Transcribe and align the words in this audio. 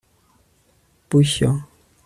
bushyo 1.09 1.49